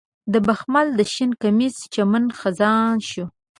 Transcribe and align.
د 0.33 0.33
بخمل 0.47 0.87
د 0.95 0.99
شین 1.13 1.31
کمیس 1.41 1.75
چمن 1.93 2.25
خزان 2.39 2.95
شو 3.09 3.25